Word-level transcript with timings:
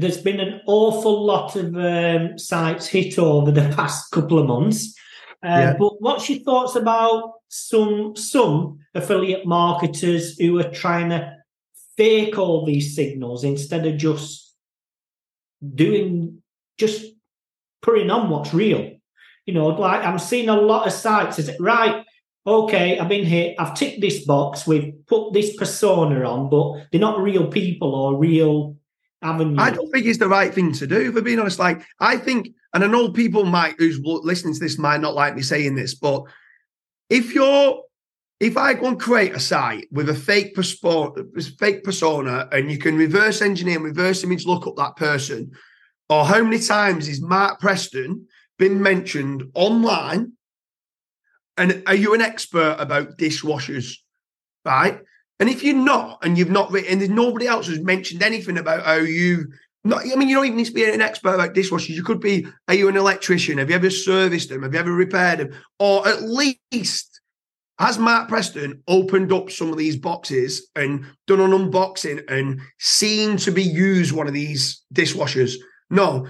there's 0.00 0.20
been 0.20 0.40
an 0.40 0.60
awful 0.66 1.24
lot 1.24 1.56
of 1.56 1.76
um, 1.76 2.38
sites 2.38 2.86
hit 2.86 3.18
over 3.18 3.50
the 3.50 3.72
past 3.76 4.10
couple 4.10 4.38
of 4.38 4.46
months. 4.46 4.94
Uh, 5.44 5.48
yeah. 5.48 5.76
But 5.78 6.00
what's 6.00 6.28
your 6.28 6.40
thoughts 6.40 6.76
about 6.76 7.34
some 7.48 8.14
some 8.16 8.78
affiliate 8.94 9.46
marketers 9.46 10.38
who 10.38 10.58
are 10.58 10.70
trying 10.70 11.10
to 11.10 11.36
fake 11.96 12.38
all 12.38 12.64
these 12.64 12.94
signals 12.94 13.44
instead 13.44 13.86
of 13.86 13.96
just 13.96 14.54
doing 15.74 16.42
just 16.78 17.04
putting 17.82 18.10
on 18.10 18.28
what's 18.28 18.52
real? 18.52 18.92
You 19.46 19.54
know, 19.54 19.68
like 19.68 20.04
I'm 20.04 20.18
seeing 20.18 20.48
a 20.48 20.60
lot 20.60 20.86
of 20.86 20.92
sites. 20.92 21.38
Is 21.38 21.48
it 21.48 21.60
right? 21.60 22.04
Okay, 22.46 22.98
I've 22.98 23.08
been 23.08 23.26
here. 23.26 23.54
I've 23.58 23.74
ticked 23.74 24.00
this 24.00 24.24
box. 24.24 24.66
We've 24.66 24.94
put 25.06 25.32
this 25.32 25.56
persona 25.56 26.22
on, 26.24 26.48
but 26.48 26.86
they're 26.90 27.00
not 27.00 27.20
real 27.20 27.46
people 27.46 27.94
or 27.94 28.16
real 28.16 28.76
avenues. 29.22 29.58
I 29.60 29.70
don't 29.70 29.90
think 29.90 30.06
it's 30.06 30.18
the 30.18 30.28
right 30.28 30.52
thing 30.52 30.72
to 30.72 30.86
do. 30.86 31.12
For 31.12 31.22
being 31.22 31.38
honest, 31.38 31.58
like 31.58 31.82
I 31.98 32.16
think, 32.16 32.50
and 32.74 32.84
I 32.84 32.86
know 32.86 33.10
people 33.10 33.44
might 33.44 33.74
who's 33.78 34.00
listening 34.02 34.54
to 34.54 34.60
this 34.60 34.78
might 34.78 35.00
not 35.00 35.14
like 35.14 35.34
me 35.34 35.42
saying 35.42 35.74
this, 35.74 35.94
but 35.94 36.24
if 37.08 37.34
you're 37.34 37.82
if 38.40 38.56
I 38.56 38.72
go 38.72 38.86
and 38.86 38.98
create 38.98 39.34
a 39.34 39.40
site 39.40 39.86
with 39.92 40.08
a 40.08 40.14
fake 40.14 40.54
persona, 40.54 41.24
fake 41.58 41.84
persona, 41.84 42.48
and 42.50 42.70
you 42.70 42.78
can 42.78 42.96
reverse 42.96 43.42
engineer, 43.42 43.76
and 43.76 43.84
reverse 43.84 44.24
image 44.24 44.46
look 44.46 44.66
up 44.66 44.76
that 44.76 44.96
person, 44.96 45.52
or 46.08 46.24
how 46.24 46.42
many 46.42 46.58
times 46.58 47.06
is 47.06 47.20
Mark 47.20 47.60
Preston 47.60 48.26
been 48.58 48.82
mentioned 48.82 49.44
online? 49.54 50.32
And 51.58 51.82
are 51.86 51.94
you 51.94 52.14
an 52.14 52.22
expert 52.22 52.76
about 52.78 53.18
dishwashers? 53.18 53.96
Right. 54.64 55.00
And 55.40 55.48
if 55.48 55.64
you're 55.64 55.74
not, 55.74 56.18
and 56.22 56.38
you've 56.38 56.50
not 56.50 56.70
written, 56.70 56.92
and 56.92 57.00
there's 57.00 57.10
nobody 57.10 57.46
else 57.46 57.66
who's 57.66 57.80
mentioned 57.80 58.22
anything 58.22 58.58
about 58.58 58.84
how 58.84 58.96
you 58.96 59.46
not, 59.82 60.02
I 60.02 60.14
mean, 60.14 60.28
you 60.28 60.36
don't 60.36 60.44
even 60.44 60.58
need 60.58 60.66
to 60.66 60.72
be 60.72 60.84
an 60.84 61.00
expert 61.00 61.34
about 61.34 61.54
dishwashers. 61.54 61.88
You 61.90 62.02
could 62.02 62.20
be, 62.20 62.46
are 62.68 62.74
you 62.74 62.88
an 62.88 62.98
electrician? 62.98 63.58
Have 63.58 63.70
you 63.70 63.76
ever 63.76 63.88
serviced 63.88 64.50
them? 64.50 64.62
Have 64.62 64.74
you 64.74 64.80
ever 64.80 64.92
repaired 64.92 65.38
them? 65.38 65.52
Or 65.78 66.06
at 66.06 66.22
least 66.22 67.20
has 67.78 67.98
Mark 67.98 68.28
Preston 68.28 68.82
opened 68.86 69.32
up 69.32 69.50
some 69.50 69.70
of 69.70 69.78
these 69.78 69.96
boxes 69.96 70.68
and 70.76 71.06
done 71.26 71.40
an 71.40 71.52
unboxing 71.52 72.22
and 72.28 72.60
seen 72.78 73.38
to 73.38 73.50
be 73.50 73.62
used 73.62 74.12
one 74.12 74.26
of 74.26 74.34
these 74.34 74.82
dishwashers? 74.92 75.54
No. 75.88 76.28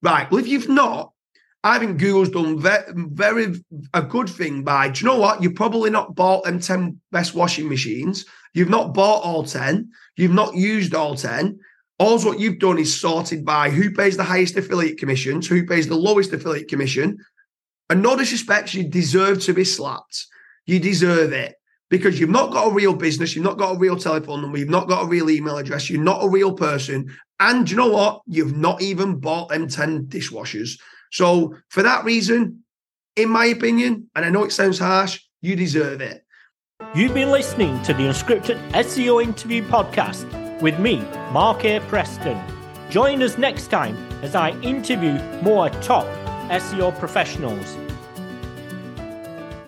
Right. 0.00 0.30
Well, 0.30 0.40
if 0.40 0.48
you've 0.48 0.70
not, 0.70 1.12
I 1.66 1.80
think 1.80 1.98
Google's 1.98 2.28
done 2.28 2.60
very, 2.60 2.84
very 2.94 3.54
a 3.92 4.00
good 4.00 4.30
thing 4.30 4.62
by, 4.62 4.88
do 4.88 5.00
you 5.00 5.06
know 5.10 5.18
what? 5.18 5.42
You've 5.42 5.56
probably 5.56 5.90
not 5.90 6.14
bought 6.14 6.44
them 6.44 6.60
10 6.60 7.00
best 7.10 7.34
washing 7.34 7.68
machines. 7.68 8.24
You've 8.54 8.68
not 8.68 8.94
bought 8.94 9.24
all 9.24 9.42
10. 9.42 9.90
You've 10.16 10.30
not 10.32 10.54
used 10.54 10.94
all 10.94 11.16
10. 11.16 11.58
All 11.98 12.20
what 12.20 12.38
you've 12.38 12.60
done 12.60 12.78
is 12.78 13.00
sorted 13.00 13.44
by 13.44 13.70
who 13.70 13.90
pays 13.90 14.16
the 14.16 14.22
highest 14.22 14.56
affiliate 14.56 14.98
commissions, 14.98 15.48
who 15.48 15.66
pays 15.66 15.88
the 15.88 15.96
lowest 15.96 16.32
affiliate 16.32 16.68
commission. 16.68 17.18
And 17.90 18.00
no 18.00 18.16
disrespect, 18.16 18.72
you 18.72 18.84
deserve 18.84 19.42
to 19.42 19.52
be 19.52 19.64
slapped. 19.64 20.24
You 20.66 20.78
deserve 20.78 21.32
it 21.32 21.56
because 21.90 22.20
you've 22.20 22.30
not 22.30 22.52
got 22.52 22.70
a 22.70 22.74
real 22.74 22.94
business, 22.94 23.34
you've 23.34 23.44
not 23.44 23.58
got 23.58 23.74
a 23.74 23.78
real 23.78 23.96
telephone 23.96 24.42
number, 24.42 24.58
you've 24.58 24.68
not 24.68 24.86
got 24.86 25.02
a 25.02 25.08
real 25.08 25.30
email 25.30 25.58
address, 25.58 25.90
you're 25.90 26.00
not 26.00 26.22
a 26.22 26.28
real 26.28 26.52
person. 26.52 27.12
And 27.40 27.68
you 27.68 27.76
know 27.76 27.90
what? 27.90 28.22
You've 28.28 28.56
not 28.56 28.82
even 28.82 29.18
bought 29.18 29.48
them 29.48 29.66
10 29.66 30.06
dishwashers. 30.06 30.78
So 31.12 31.54
for 31.68 31.82
that 31.82 32.04
reason, 32.04 32.64
in 33.16 33.28
my 33.28 33.46
opinion, 33.46 34.10
and 34.14 34.24
I 34.24 34.30
know 34.30 34.44
it 34.44 34.52
sounds 34.52 34.78
harsh, 34.78 35.20
you 35.40 35.56
deserve 35.56 36.00
it. 36.00 36.24
You've 36.94 37.14
been 37.14 37.30
listening 37.30 37.80
to 37.82 37.94
the 37.94 38.04
Unscripted 38.04 38.60
SEO 38.72 39.22
Interview 39.22 39.62
Podcast 39.62 40.60
with 40.60 40.78
me, 40.78 40.98
Mark 41.32 41.64
A. 41.64 41.80
Preston. 41.80 42.40
Join 42.90 43.22
us 43.22 43.38
next 43.38 43.68
time 43.68 43.96
as 44.22 44.34
I 44.34 44.50
interview 44.60 45.18
more 45.42 45.70
top 45.70 46.06
SEO 46.50 46.96
professionals. 46.98 47.76